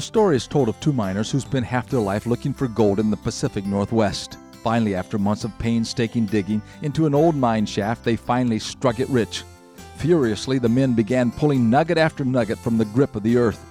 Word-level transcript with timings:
The 0.00 0.06
story 0.06 0.36
is 0.36 0.46
told 0.46 0.70
of 0.70 0.80
two 0.80 0.94
miners 0.94 1.30
who 1.30 1.40
spent 1.40 1.66
half 1.66 1.90
their 1.90 2.00
life 2.00 2.24
looking 2.24 2.54
for 2.54 2.66
gold 2.66 2.98
in 2.98 3.10
the 3.10 3.18
Pacific 3.18 3.66
Northwest. 3.66 4.38
Finally, 4.64 4.94
after 4.94 5.18
months 5.18 5.44
of 5.44 5.58
painstaking 5.58 6.24
digging 6.24 6.62
into 6.80 7.04
an 7.04 7.14
old 7.14 7.36
mine 7.36 7.66
shaft, 7.66 8.02
they 8.02 8.16
finally 8.16 8.58
struck 8.58 8.98
it 8.98 9.10
rich. 9.10 9.42
Furiously, 9.96 10.58
the 10.58 10.70
men 10.70 10.94
began 10.94 11.30
pulling 11.30 11.68
nugget 11.68 11.98
after 11.98 12.24
nugget 12.24 12.58
from 12.58 12.78
the 12.78 12.86
grip 12.86 13.14
of 13.14 13.22
the 13.22 13.36
earth. 13.36 13.62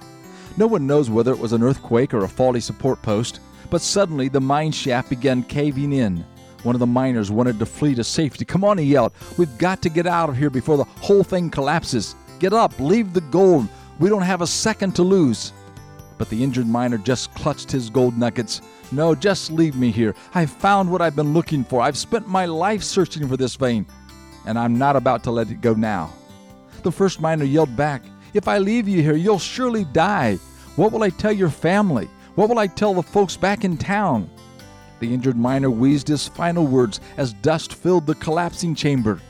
No 0.56 0.68
one 0.68 0.86
knows 0.86 1.10
whether 1.10 1.32
it 1.32 1.38
was 1.40 1.52
an 1.52 1.64
earthquake 1.64 2.14
or 2.14 2.22
a 2.22 2.28
faulty 2.28 2.60
support 2.60 3.02
post, 3.02 3.40
but 3.68 3.80
suddenly 3.80 4.28
the 4.28 4.40
mine 4.40 4.70
shaft 4.70 5.10
began 5.10 5.42
caving 5.42 5.92
in. 5.92 6.24
One 6.62 6.76
of 6.76 6.80
the 6.80 6.86
miners 6.86 7.32
wanted 7.32 7.58
to 7.58 7.66
flee 7.66 7.96
to 7.96 8.04
safety. 8.04 8.44
Come 8.44 8.62
on, 8.62 8.78
he 8.78 8.84
yelled. 8.84 9.14
We've 9.36 9.58
got 9.58 9.82
to 9.82 9.88
get 9.88 10.06
out 10.06 10.28
of 10.28 10.36
here 10.36 10.48
before 10.48 10.76
the 10.76 10.84
whole 10.84 11.24
thing 11.24 11.50
collapses. 11.50 12.14
Get 12.38 12.52
up, 12.52 12.78
leave 12.78 13.14
the 13.14 13.20
gold. 13.20 13.66
We 13.98 14.08
don't 14.08 14.22
have 14.22 14.42
a 14.42 14.46
second 14.46 14.94
to 14.94 15.02
lose. 15.02 15.52
But 16.20 16.28
the 16.28 16.44
injured 16.44 16.66
miner 16.66 16.98
just 16.98 17.34
clutched 17.34 17.72
his 17.72 17.88
gold 17.88 18.18
nuggets. 18.18 18.60
No, 18.92 19.14
just 19.14 19.50
leave 19.50 19.74
me 19.74 19.90
here. 19.90 20.14
I've 20.34 20.50
found 20.50 20.92
what 20.92 21.00
I've 21.00 21.16
been 21.16 21.32
looking 21.32 21.64
for. 21.64 21.80
I've 21.80 21.96
spent 21.96 22.28
my 22.28 22.44
life 22.44 22.82
searching 22.82 23.26
for 23.26 23.38
this 23.38 23.56
vein, 23.56 23.86
and 24.44 24.58
I'm 24.58 24.76
not 24.76 24.96
about 24.96 25.24
to 25.24 25.30
let 25.30 25.50
it 25.50 25.62
go 25.62 25.72
now. 25.72 26.12
The 26.82 26.92
first 26.92 27.22
miner 27.22 27.46
yelled 27.46 27.74
back, 27.74 28.02
If 28.34 28.48
I 28.48 28.58
leave 28.58 28.86
you 28.86 29.00
here, 29.00 29.16
you'll 29.16 29.38
surely 29.38 29.84
die. 29.84 30.36
What 30.76 30.92
will 30.92 31.04
I 31.04 31.08
tell 31.08 31.32
your 31.32 31.48
family? 31.48 32.10
What 32.34 32.50
will 32.50 32.58
I 32.58 32.66
tell 32.66 32.92
the 32.92 33.02
folks 33.02 33.38
back 33.38 33.64
in 33.64 33.78
town? 33.78 34.28
The 34.98 35.14
injured 35.14 35.38
miner 35.38 35.70
wheezed 35.70 36.08
his 36.08 36.28
final 36.28 36.66
words 36.66 37.00
as 37.16 37.32
dust 37.32 37.72
filled 37.72 38.06
the 38.06 38.14
collapsing 38.16 38.74
chamber. 38.74 39.22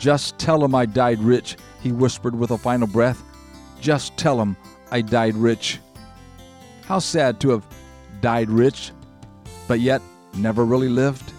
Just 0.00 0.36
tell 0.36 0.64
him 0.64 0.74
I 0.74 0.84
died 0.84 1.20
rich, 1.20 1.56
he 1.80 1.92
whispered 1.92 2.34
with 2.34 2.50
a 2.50 2.58
final 2.58 2.88
breath. 2.88 3.22
Just 3.80 4.16
tell 4.16 4.42
him 4.42 4.56
I 4.90 5.00
died 5.00 5.36
rich. 5.36 5.78
How 6.88 6.98
sad 6.98 7.38
to 7.40 7.50
have 7.50 7.64
died 8.22 8.48
rich, 8.48 8.92
but 9.66 9.80
yet 9.80 10.00
never 10.34 10.64
really 10.64 10.88
lived. 10.88 11.34